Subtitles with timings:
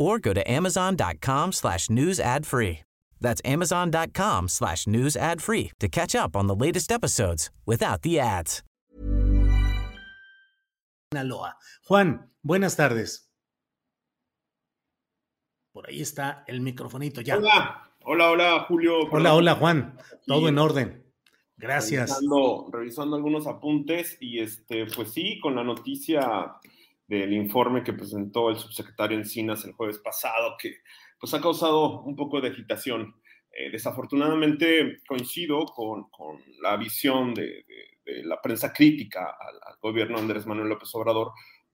[0.00, 2.80] or go to amazon.com slash news ad free.
[3.20, 8.18] That's amazon.com slash news ad free to catch up on the latest episodes without the
[8.18, 8.62] ads.
[11.88, 13.28] Juan, buenas tardes.
[15.72, 17.36] Por ahí está el microfonito ya.
[17.36, 19.08] Hola, hola, hola, Julio.
[19.10, 19.98] Hola, hola, Juan.
[20.26, 21.04] Todo en orden.
[21.56, 22.10] Gracias.
[22.10, 26.54] Revisando, revisando algunos apuntes y este, pues sí, con la noticia
[27.10, 30.76] del informe que presentó el subsecretario Encinas el jueves pasado, que
[31.18, 33.16] pues ha causado un poco de agitación.
[33.52, 37.64] Eh, desafortunadamente coincido con, con la visión de,
[38.22, 41.32] la prensa crítica al, gobierno Andrés Manuel López Obrador,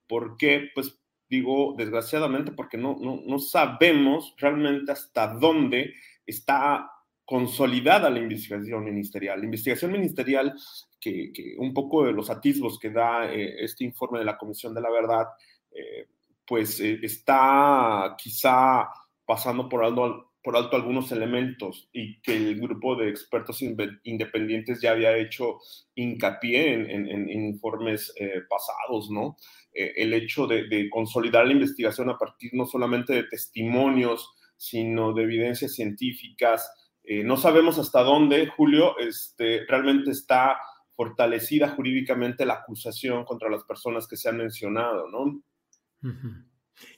[0.09, 5.93] porque, pues digo desgraciadamente, porque no, no, no sabemos realmente hasta dónde
[6.25, 6.91] está
[7.27, 9.41] consolidada la investigación ministerial.
[9.41, 10.55] La investigación ministerial,
[11.01, 14.81] que, un poco de los atisbos que da eh, este informe de la Comisión de
[14.81, 15.27] la Verdad,
[15.73, 16.07] eh,
[16.47, 18.89] pues eh, está quizá
[19.27, 24.93] pasando por alto, por alto algunos elementos y que el grupo de expertos independientes ya
[24.93, 25.59] había hecho
[25.97, 28.15] hincapié en, informes
[28.49, 29.37] pasados, ¿no?
[29.73, 35.75] El hecho de consolidar la investigación a partir no solamente de testimonios, sino de evidencias
[35.75, 36.71] científicas,
[37.09, 40.59] eh, no sabemos hasta dónde, Julio, este, realmente está
[40.97, 45.41] fortalecida jurídicamente la acusación contra las personas que se han mencionado, ¿no?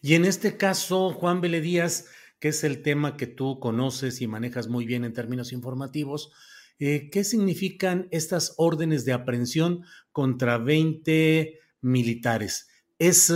[0.00, 2.10] Y en este caso, Juan Vélez Díaz,
[2.40, 6.32] que es el tema que tú conoces y manejas muy bien en términos informativos,
[6.78, 12.70] eh, ¿qué significan estas órdenes de aprehensión contra 20 militares?
[12.98, 13.30] ¿Es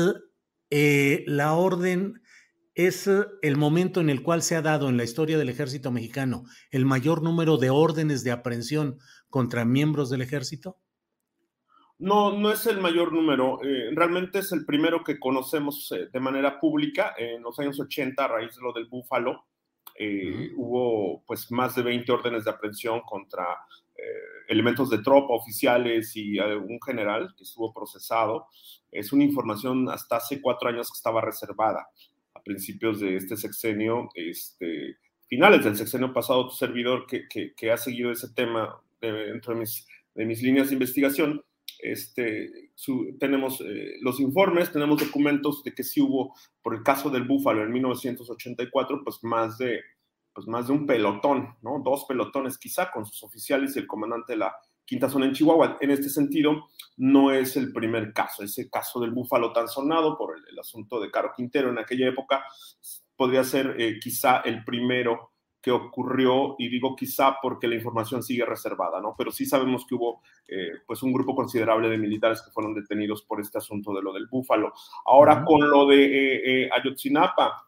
[0.70, 2.21] eh, la orden
[2.74, 3.08] es
[3.42, 6.86] el momento en el cual se ha dado en la historia del ejército mexicano el
[6.86, 10.78] mayor número de órdenes de aprehensión contra miembros del ejército?
[11.98, 13.60] No, no es el mayor número.
[13.62, 17.14] Eh, realmente es el primero que conocemos eh, de manera pública.
[17.16, 19.44] en los años 80, a raíz de lo del Búfalo,
[19.94, 20.52] eh, uh -huh.
[20.56, 23.46] hubo pues más de 20 órdenes de aprehensión contra
[24.48, 28.48] elementos de tropa, oficiales y un general que estuvo procesado.
[28.90, 31.86] Es una información hasta hace cuatro años que estaba reservada
[32.44, 37.76] principios de este sexenio, este, finales del sexenio pasado, tu servidor que, que, que ha
[37.76, 41.42] seguido ese tema de, dentro de mis, de mis, líneas de investigación,
[41.80, 47.10] este, su, tenemos eh, los informes, tenemos documentos de que sí hubo, por el caso
[47.10, 49.80] del Búfalo en 1984, pues más de,
[50.32, 51.80] pues más de un pelotón, ¿no?
[51.84, 54.54] Dos pelotones quizá con sus oficiales y el comandante de la
[54.84, 55.78] quinta zona en Chihuahua.
[55.80, 58.42] En este sentido, no es el primer caso.
[58.42, 62.08] Ese caso del búfalo tan sonado por el, el asunto de Caro Quintero en aquella
[62.08, 62.44] época
[63.16, 65.30] podría ser eh, quizá el primero
[65.62, 69.14] que ocurrió, y digo quizá porque la información sigue reservada, ¿no?
[69.16, 73.22] Pero sí sabemos que hubo eh, pues un grupo considerable de militares que fueron detenidos
[73.22, 74.72] por este asunto de lo del búfalo.
[75.06, 75.44] Ahora, uh -huh.
[75.44, 77.64] con lo de eh, Ayotzinapa,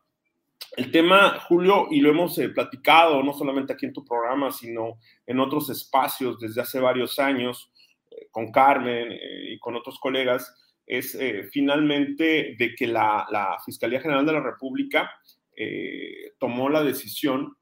[0.77, 4.99] el tema, Julio, y lo hemos eh, platicado no solamente aquí en tu programa, sino
[5.27, 7.71] en otros espacios desde hace varios años,
[8.11, 10.53] eh, con Carmen eh, y con otros colegas,
[10.87, 15.11] es eh, finalmente de que la, la, Fiscalía General de la República
[15.57, 17.57] eh, tomó la decisión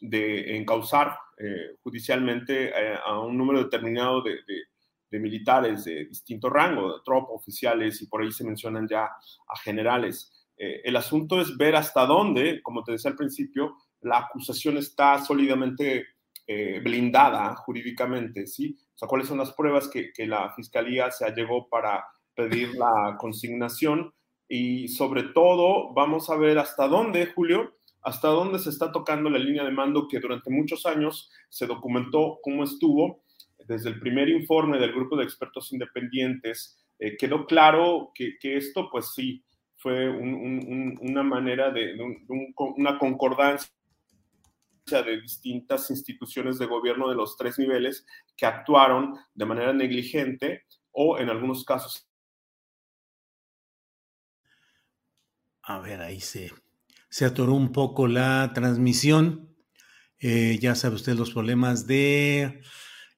[0.00, 2.72] de encauzar eh, judicialmente
[3.04, 4.62] a un número determinado de, de,
[5.10, 9.58] de, militares de distinto rango, de tropa, oficiales, y por ahí se mencionan ya a
[9.62, 10.37] generales.
[10.58, 15.24] Eh, el asunto es ver hasta dónde, como te decía al principio, la acusación está
[15.24, 16.06] sólidamente
[16.46, 18.76] eh, blindada jurídicamente, ¿sí?
[18.94, 23.16] O sea, cuáles son las pruebas que, que la fiscalía se allegó para pedir la
[23.18, 24.12] consignación
[24.48, 29.38] y sobre todo vamos a ver hasta dónde, Julio, hasta dónde se está tocando la
[29.38, 33.22] línea de mando que durante muchos años se documentó cómo estuvo.
[33.66, 38.88] Desde el primer informe del grupo de expertos independientes eh, quedó claro que, que, esto,
[38.90, 39.44] pues sí,
[39.78, 41.96] fue un, un, una manera de
[42.26, 43.70] una concordancia
[44.90, 48.04] de distintas instituciones de gobierno de los tres niveles
[48.36, 52.08] que actuaron de manera negligente o en algunos casos.
[55.62, 56.50] A ver, ahí se,
[57.08, 59.54] se atoró un poco la transmisión.
[60.18, 62.62] Eh, ya sabe usted los problemas de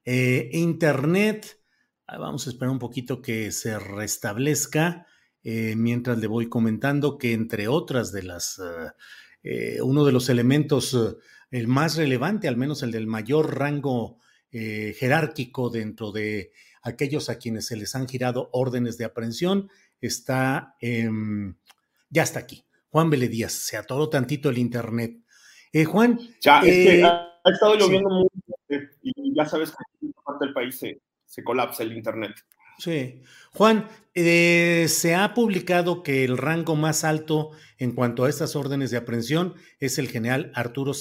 [0.04, 1.58] eh, Internet.
[2.06, 5.06] Vamos a esperar un poquito que se restablezca.
[5.42, 8.60] Eh, mientras le voy comentando que entre otras de las,
[9.82, 11.19] uno de los elementos
[11.50, 14.19] el más relevante, al menos el del mayor rango
[14.52, 16.52] eh, jerárquico dentro de
[16.82, 19.70] aquellos a quienes se les han girado órdenes de aprehensión,
[20.00, 22.64] está, ya está aquí.
[22.90, 25.16] Juan Vélez Díaz, se atoró tantito el internet.
[25.72, 26.19] Eh, Juan.
[26.40, 28.31] Ya, es que eh, ha, estado lloviendo mucho
[29.02, 32.32] y ya sabes que en parte del país se, se colapsa el internet.
[32.80, 33.20] Sí.
[33.52, 38.90] Juan, eh, se ha publicado que el rango más alto en cuanto a estas órdenes
[38.90, 40.92] de aprehensión es el general Arturo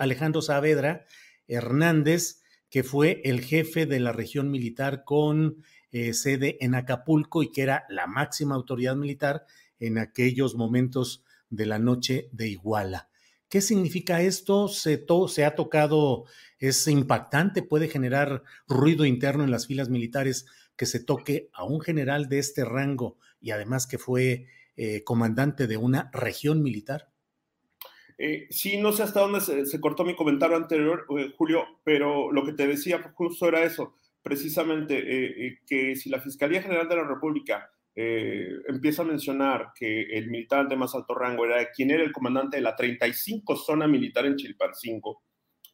[0.00, 1.04] Alejandro Saavedra
[1.46, 2.40] Hernández,
[2.70, 5.62] que fue el jefe de la región militar con
[5.92, 9.44] eh, sede en Acapulco y que era la máxima autoridad militar
[9.78, 13.10] en aquellos momentos de la noche de Iguala.
[13.48, 14.68] ¿Qué significa esto?
[14.68, 16.24] Se ha tocado,
[16.58, 20.46] es impactante, puede generar ruido interno en las filas militares
[20.76, 24.46] que se toque a un general de este rango y además que fue
[24.76, 27.08] eh, comandante de una región militar?
[28.18, 32.44] Eh, sí, no sé hasta dónde se, cortó mi comentario anterior, eh, Julio, pero lo
[32.44, 37.70] que te decía justo era eso, precisamente que si la Fiscalía General de la República
[37.94, 42.56] empieza a mencionar que el militar de más alto rango era quien era el comandante
[42.56, 45.22] de la 35 zona militar en Chilpancingo,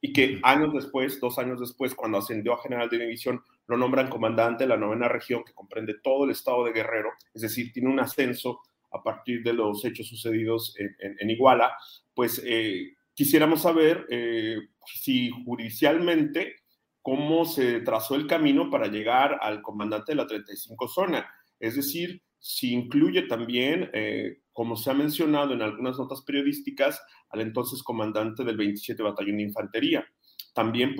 [0.04, 4.10] y que años después, dos años después, cuando ascendió a general de división, lo nombran
[4.10, 7.88] comandante de la novena región que comprende todo el estado de Guerrero, es decir, tiene
[7.88, 8.60] un ascenso
[8.90, 11.72] a partir de los hechos sucedidos en, Iguala,
[12.14, 16.56] pues eh, quisiéramos saber eh, si judicialmente
[17.00, 22.20] cómo se trazó el camino para llegar al comandante de la 35 zona, es decir,
[22.42, 27.00] si incluye también, eh, como se ha mencionado en algunas notas periodísticas,
[27.30, 30.04] al entonces comandante del 27 Batallón de Infantería.
[30.52, 30.96] También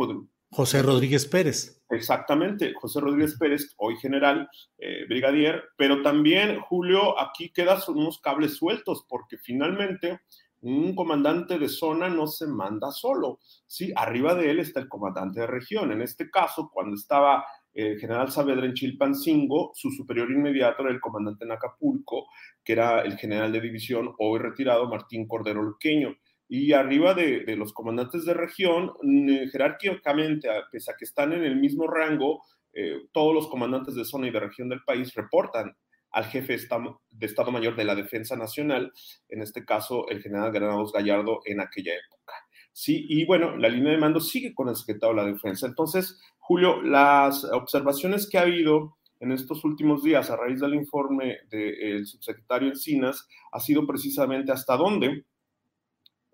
[0.52, 1.82] José Rodríguez Pérez.
[1.90, 4.48] Exactamente, José Rodríguez Pérez, hoy general,
[4.78, 10.20] eh, brigadier, pero también, Julio, aquí quedan unos cables sueltos, porque finalmente
[10.60, 13.92] un comandante de zona no se manda solo, ¿sí?
[13.96, 15.90] Arriba de él está el comandante de región.
[15.90, 21.00] En este caso, cuando estaba el general Saavedra en Chilpancingo, su superior inmediato era el
[21.00, 22.26] comandante en Acapulco,
[22.62, 26.14] que era el general de división hoy retirado Martín Cordero Luqueño.
[26.48, 31.56] Y arriba de, los comandantes de región, mm, jerárquicamente, pese a que están en el
[31.56, 32.42] mismo rango,
[32.74, 35.74] eh, todos los comandantes de zona y de región del país reportan
[36.10, 38.92] al jefe de Estado Mayor de la Defensa Nacional,
[39.28, 42.34] en este caso el general Granados Gallardo en aquella época.
[42.72, 45.66] Sí, y bueno, la línea de mando sigue con el secretario de la Defensa.
[45.66, 51.38] Entonces, Julio, las observaciones que ha habido en estos últimos días a raíz del informe
[51.50, 55.26] del subsecretario Encinas ha sido precisamente hasta dónde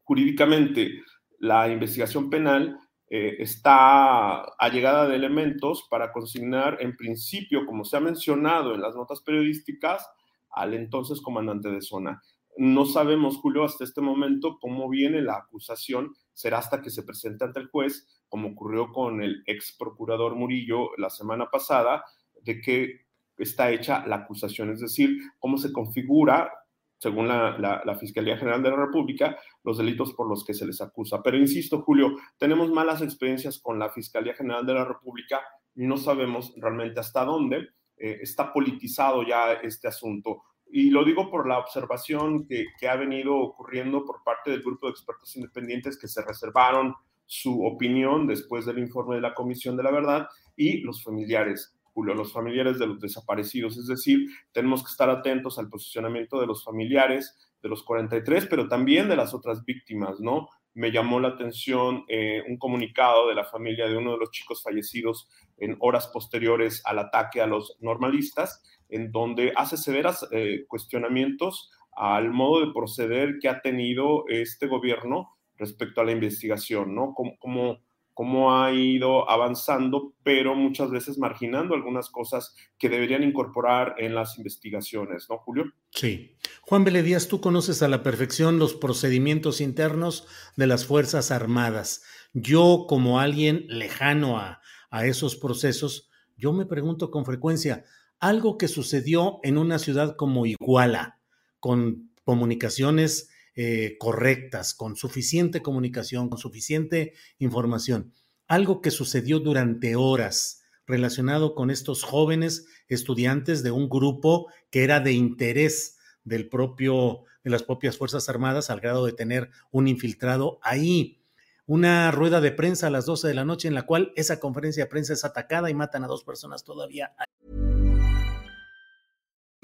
[0.04, 1.02] jurídicamente
[1.38, 2.78] la investigación penal
[3.10, 8.94] eh, está allegada de elementos para consignar en principio, como se ha mencionado en las
[8.96, 10.08] notas periodísticas,
[10.50, 12.22] al entonces comandante de zona.
[12.56, 17.44] No sabemos, Julio, hasta este momento cómo viene la acusación, será hasta que se presente
[17.44, 22.04] ante el juez, como ocurrió con el ex procurador Murillo la semana pasada,
[22.40, 26.52] de que está hecha la acusación, es decir, cómo se configura,
[26.96, 31.20] según la, Fiscalía General de la República, los delitos por los que se les acusa.
[31.24, 35.40] Pero insisto, Julio, tenemos malas experiencias con la Fiscalía General de la República
[35.74, 40.44] y no sabemos realmente hasta dónde eh, está politizado ya este asunto.
[40.70, 44.92] Y lo digo por la observación que, ha venido ocurriendo por parte del grupo de
[44.92, 46.94] expertos independientes que se reservaron
[47.26, 52.14] su opinión después del informe de la Comisión de la Verdad y los familiares, Julio,
[52.14, 53.76] los familiares de los desaparecidos.
[53.76, 58.68] Es decir, tenemos que estar atentos al posicionamiento de los familiares de los 43, pero
[58.68, 60.48] también de las otras víctimas, ¿no?
[60.74, 64.62] Me llamó la atención eh, un comunicado de la familia de uno de los chicos
[64.62, 71.70] fallecidos en horas posteriores al ataque a los normalistas, en donde hace severas eh, cuestionamientos
[71.98, 77.12] al modo de proceder que ha tenido este gobierno respecto a la investigación, ¿no?
[77.14, 77.80] Cómo,
[78.14, 84.38] cómo, ha ido avanzando, pero muchas veces marginando algunas cosas que deberían incorporar en las
[84.38, 85.64] investigaciones, ¿no, Julio?
[85.90, 86.36] Sí.
[86.62, 90.26] Juan Díaz, tú conoces a la perfección los procedimientos internos
[90.56, 92.04] de las Fuerzas Armadas.
[92.32, 97.84] Yo, como alguien lejano a, a esos procesos, yo me pregunto con frecuencia,
[98.20, 101.20] algo que sucedió en una ciudad como Iguala,
[101.60, 108.12] con comunicaciones eh, correctas, con suficiente comunicación, con suficiente información.
[108.46, 115.00] Algo que sucedió durante horas relacionado con estos jóvenes estudiantes de un grupo que era
[115.00, 120.58] de interés del propio, de las propias Fuerzas Armadas, al grado de tener un infiltrado
[120.62, 121.22] ahí.
[121.66, 124.84] Una rueda de prensa a las 12 de la noche en la cual esa conferencia
[124.84, 127.12] de prensa es atacada y matan a dos personas todavía.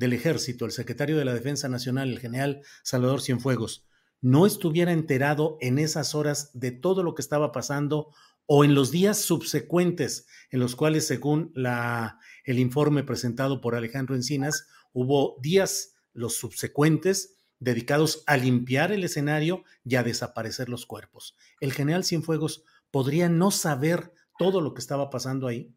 [0.00, 3.86] del ejército, el secretario de la Defensa Nacional, el general Salvador Cienfuegos,
[4.22, 8.08] no estuviera enterado en esas horas de todo lo que estaba pasando
[8.46, 11.52] o en los días subsecuentes en los cuales, según
[12.44, 19.64] el informe presentado por Alejandro Encinas, hubo días, los subsecuentes, dedicados a limpiar el escenario
[19.84, 21.36] y a desaparecer los cuerpos.
[21.60, 25.74] ¿El general Cienfuegos podría no saber todo lo que estaba pasando ahí?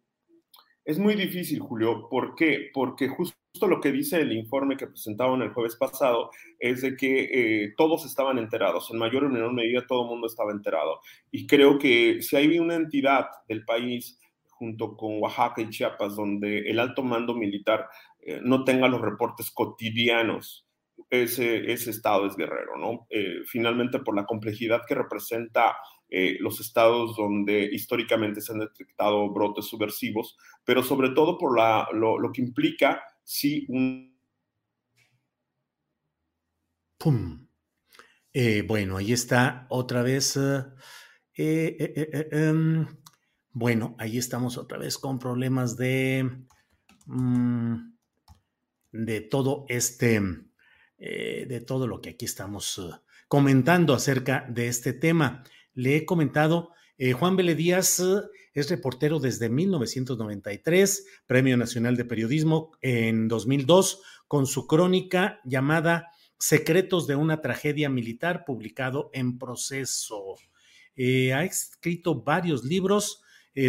[0.85, 2.07] Es muy difícil, Julio.
[2.09, 2.69] ¿Por qué?
[2.73, 7.29] Porque justo lo que dice el informe que presentaron el jueves pasado es de que
[7.65, 10.99] eh, todos estaban enterados, en mayor o menor medida todo el mundo estaba enterado.
[11.31, 16.69] Y creo que si hay una entidad del país junto con Oaxaca y Chiapas donde
[16.69, 17.87] el alto mando militar
[18.21, 20.65] eh, no tenga los reportes cotidianos,
[21.09, 23.07] ese, ese estado es guerrero, ¿no?
[23.09, 25.75] Eh, finalmente por la complejidad que representa
[26.09, 31.87] eh, los estados donde históricamente se han detectado brotes subversivos, pero sobre todo por la,
[31.91, 34.13] lo, lo, que implica si un...
[36.97, 37.47] ¡Pum!
[38.31, 40.39] Eh, bueno, ahí está otra vez.
[41.35, 42.85] Eh, um,
[43.51, 46.45] bueno, ahí estamos otra vez con problemas de,
[47.07, 47.95] um,
[48.91, 50.21] de todo este,
[50.97, 52.81] de todo lo que aquí estamos
[53.27, 58.21] comentando acerca de este tema le he comentado, eh, Juan Vélez Díaz eh,
[58.53, 67.07] es reportero desde 1993, Premio Nacional de Periodismo en 2002, con su crónica llamada Secretos
[67.07, 70.35] de una tragedia militar, publicado en proceso.
[70.95, 73.21] Eh, ha escrito varios libros,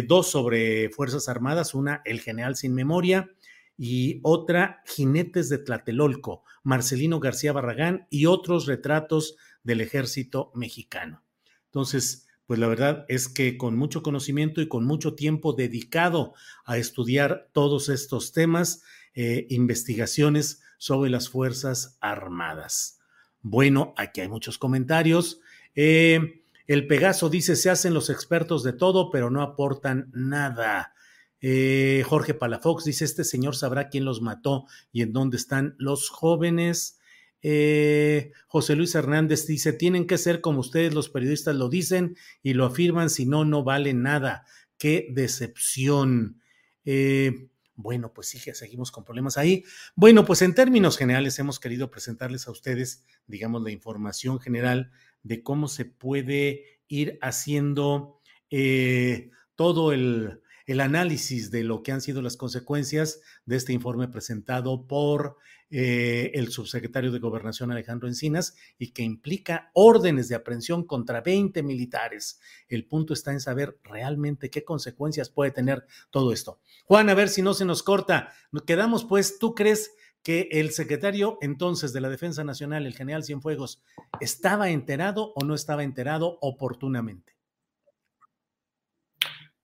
[0.07, 3.29] dos sobre Fuerzas Armadas, una El General sin Memoria
[3.77, 11.23] y otra Jinetes de Tlatelolco, Marcelino García Barragán y otros retratos del ejército mexicano.
[11.65, 16.33] Entonces, pues la verdad es que con mucho conocimiento y con mucho tiempo dedicado
[16.65, 18.83] a estudiar todos estos temas,
[19.13, 22.99] eh, investigaciones sobre las Fuerzas Armadas.
[23.41, 25.39] Bueno, aquí hay muchos comentarios.
[25.75, 30.93] Eh, el Pegaso dice, se hacen los expertos de todo, pero no aportan nada.
[31.41, 36.09] Eh, Jorge Palafox dice, este señor sabrá quién los mató y en dónde están los
[36.09, 36.99] jóvenes.
[37.47, 42.53] Eh, José Luis Hernández dice, tienen que ser como ustedes los periodistas lo dicen y
[42.53, 44.47] lo afirman, si no, no vale nada.
[44.79, 46.41] Qué decepción.
[46.85, 49.63] Eh, bueno, pues sí, seguimos con problemas ahí.
[49.95, 55.43] Bueno, pues en términos generales hemos querido presentarles a ustedes, digamos, la información general de
[55.43, 62.21] cómo se puede ir haciendo eh, todo el, el análisis de lo que han sido
[62.21, 65.37] las consecuencias de este informe presentado por
[65.71, 71.63] eh, el subsecretario de Gobernación Alejandro Encinas y que implica órdenes de aprehensión contra 20
[71.63, 72.39] militares.
[72.67, 76.59] El punto está en saber realmente qué consecuencias puede tener todo esto.
[76.85, 78.31] Juan, a ver si no se nos corta.
[78.65, 79.91] Quedamos pues, ¿tú crees
[80.21, 83.81] que el secretario entonces de la Defensa Nacional, el general Cienfuegos,
[84.19, 87.34] estaba enterado o no estaba enterado oportunamente?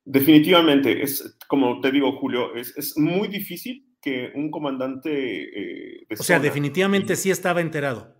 [0.03, 5.99] Definitivamente, es como te digo, Julio, es, es muy difícil que un comandante...
[6.01, 8.15] Eh, o sea, definitivamente sí estaba enterado.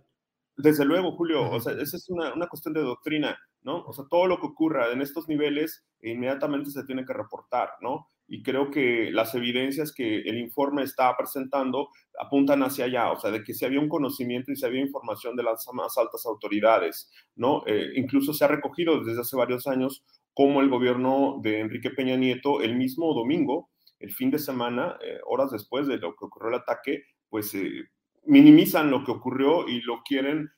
[0.56, 3.82] Desde luego, Julio, o sea, esa es una, una, cuestión de doctrina, ¿no?
[3.84, 8.06] O sea, todo lo que ocurra en estos niveles inmediatamente se tiene que reportar, ¿no?
[8.32, 13.30] y creo que las evidencias que el informe está presentando apuntan hacia allá, o sea,
[13.30, 17.10] de que si había un conocimiento y si había información de las más altas autoridades,
[17.36, 17.62] ¿no?
[17.66, 20.02] Eh, incluso se ha recogido desde hace varios años
[20.34, 25.18] cómo el gobierno de Enrique Peña Nieto, el mismo domingo, el fin de semana, eh,
[25.26, 27.84] horas después de lo que ocurrió el ataque, pues eh,
[28.24, 30.50] minimizan lo que ocurrió y lo quieren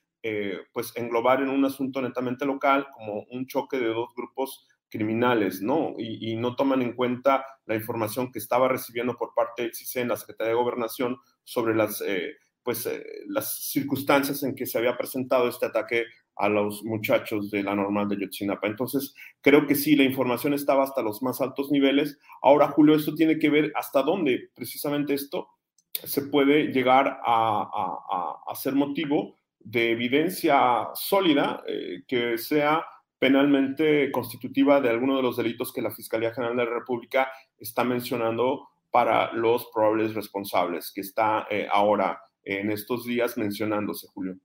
[0.72, 5.96] pues englobar en un asunto netamente local, como un choque de dos grupos criminales, ¿no?
[5.98, 10.16] Y, no toman en cuenta la información que estaba recibiendo por parte de CICEN, la
[10.16, 15.48] Secretaría de Gobernación, sobre las, eh, pues, eh, las circunstancias en que se había presentado
[15.48, 16.04] este ataque
[16.36, 18.66] a los muchachos de la normal de Yotzinapa.
[18.66, 22.18] Entonces, creo que sí, la información estaba hasta los más altos niveles.
[22.42, 25.48] Ahora, Julio, esto tiene que ver hasta dónde precisamente esto
[25.92, 32.84] se puede llegar a, a, ser motivo de evidencia sólida eh, que sea
[33.18, 37.84] penalmente constitutiva de alguno de los delitos que la Fiscalía General de la República está
[37.84, 44.36] mencionando para los probables responsables, que está eh, ahora en estos días mencionándose, Julio.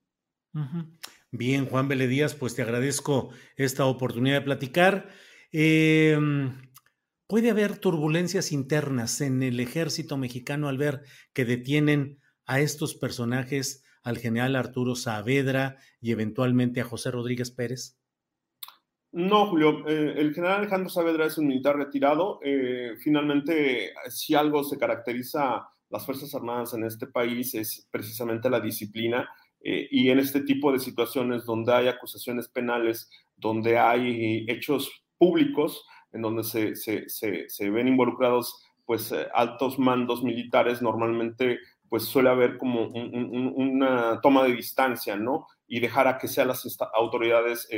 [1.32, 5.08] Bien, Juan Vélez Díaz, pues te agradezco esta oportunidad de platicar.
[5.52, 6.70] Em,
[7.28, 13.84] ¿Puede haber turbulencias internas en el ejército mexicano al ver que detienen a estos personajes,
[14.02, 18.00] al general Arturo Saavedra y eventualmente a José Rodríguez Pérez?
[19.12, 19.88] No, Julio.
[19.88, 22.40] Eh, el general Alejandro Saavedra es un militar retirado.
[22.42, 28.60] Eh, finalmente, si algo se caracteriza las Fuerzas Armadas en este país es precisamente la
[28.60, 29.28] disciplina.
[29.62, 35.84] Eh, y en este tipo de situaciones donde hay acusaciones penales, donde hay hechos públicos,
[36.12, 42.58] en donde se, se, se, ven involucrados pues altos mandos militares, normalmente pues suele haber
[42.58, 45.46] como una toma de distancia, ¿no?
[45.68, 46.64] Y dejar a que sean las
[46.94, 47.68] autoridades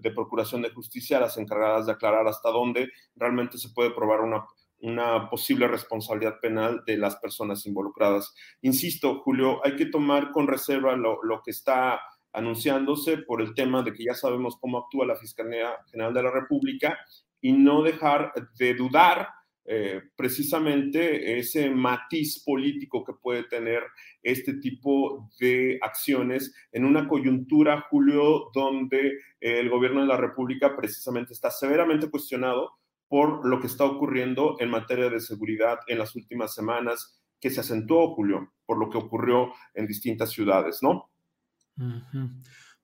[0.00, 4.44] de Procuración de Justicia las encargadas de aclarar hasta dónde realmente se puede probar una,
[4.84, 8.34] una posible responsabilidad penal de las personas involucradas.
[8.60, 12.00] Insisto, Julio, hay que tomar con reserva lo, que está
[12.32, 16.30] anunciándose por el tema de que ya sabemos cómo actúa la Fiscalía General de la
[16.30, 16.98] República
[17.40, 19.28] y no dejar de dudar
[19.64, 23.82] eh, precisamente ese matiz político que puede tener
[24.22, 31.32] este tipo de acciones en una coyuntura, Julio, donde el gobierno de la República precisamente
[31.32, 32.72] está severamente cuestionado
[33.08, 37.60] por lo que está ocurriendo en materia de seguridad en las últimas semanas, que se
[37.60, 41.10] acentuó, Julio, por lo que ocurrió en distintas ciudades, ¿no?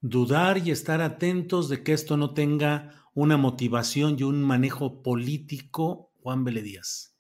[0.01, 6.13] Dudar y estar atentos de que esto no tenga una motivación y un manejo político
[6.21, 7.17] Juan Díaz.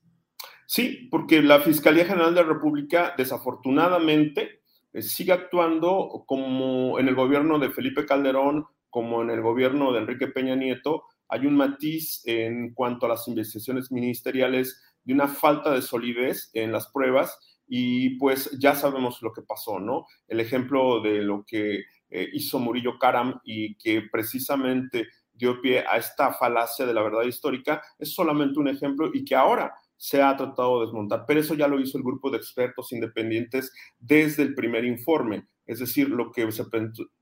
[0.66, 7.14] Sí, porque la Fiscalía General de la República, desafortunadamente, eh, sigue actuando como en el
[7.14, 11.04] gobierno de Felipe Calderón, como en el gobierno de Enrique Peña Nieto.
[11.30, 16.72] Hay un matiz en cuanto a las investigaciones ministeriales de una falta de solidez en
[16.72, 20.06] las pruebas y pues ya sabemos lo que pasó, ¿no?
[20.26, 25.96] El ejemplo de lo que eh, hizo Murillo Karam y que precisamente dio pie a
[25.96, 30.34] esta falacia de la verdad histórica, es solamente un ejemplo y que ahora se ha
[30.34, 31.24] tratado de desmontar.
[31.26, 35.46] Pero eso ya lo hizo el grupo de expertos independientes desde el primer informe.
[35.66, 36.64] Es decir, lo que se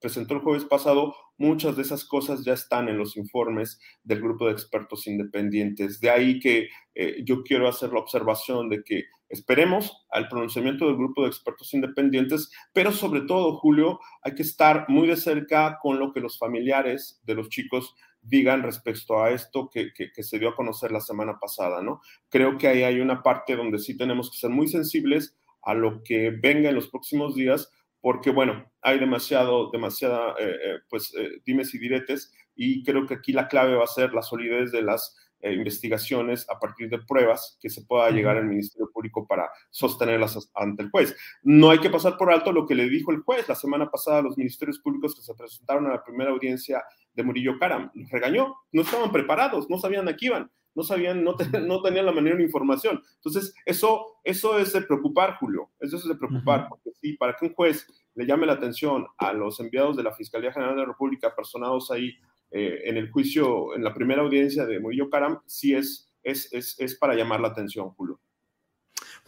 [0.00, 4.46] presentó el jueves pasado, muchas de esas cosas ya están en los informes del grupo
[4.46, 6.00] de expertos independientes.
[6.00, 10.96] De ahí que eh, yo quiero hacer la observación de que esperemos al pronunciamiento del
[10.96, 15.98] grupo de expertos independientes, pero sobre todo, Julio, hay que estar muy de cerca con
[15.98, 17.96] lo que los familiares de los chicos
[18.28, 22.00] digan respecto a esto que, se dio a conocer la semana pasada, ¿no?
[22.28, 26.02] Creo que ahí hay una parte donde sí tenemos que ser muy sensibles a lo
[26.02, 31.40] que venga en los próximos días, porque, bueno, hay demasiado, demasiada, eh, eh, pues, eh,
[31.44, 34.82] dimes y diretes, y creo que aquí la clave va a ser la solidez de
[34.82, 39.48] las eh, investigaciones a partir de pruebas que se pueda llegar al Ministerio Público para
[39.70, 41.16] sostenerlas ante el juez.
[41.44, 44.18] No hay que pasar por alto lo que le dijo el juez la semana pasada
[44.18, 46.82] a los ministerios públicos que se presentaron a la primera audiencia
[47.18, 47.90] de Murillo Caram.
[47.94, 51.34] Los regañó, no estaban preparados, no sabían a qué iban, no sabían, no,
[51.66, 53.02] no tenían la manera de información.
[53.16, 57.46] Entonces, eso, eso es de preocupar, Julio, eso es de preocupar, porque sí, para que
[57.46, 60.86] un juez le llame la atención a los enviados de la Fiscalía General de la
[60.86, 62.14] República personados ahí
[62.52, 66.98] eh, en el juicio, en la primera audiencia de Murillo Caram, sí es, es, es,
[66.98, 68.20] para llamar la atención, Julio.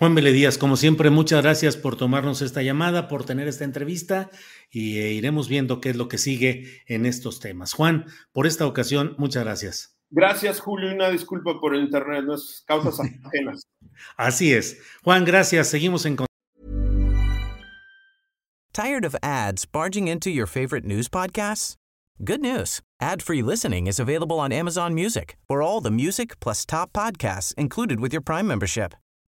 [0.00, 4.30] Juan Vélez Díaz, como siempre, muchas gracias por tomarnos esta llamada, por tener esta entrevista
[4.70, 7.74] y eh, iremos viendo qué es lo que sigue en estos temas.
[7.74, 9.98] Juan, por esta ocasión, muchas gracias.
[10.08, 13.66] Gracias, Julio, y una disculpa por el internet, no es causas ajenas.
[14.16, 14.80] Así es.
[15.04, 15.68] Juan, gracias.
[15.68, 16.16] Seguimos en
[18.72, 21.74] Tired of ads barging into your favorite news podcasts?
[22.24, 22.80] Good news.
[23.02, 28.00] Ad-free listening is available on Amazon Music for all the music plus top podcasts included
[28.00, 28.94] with your Prime membership.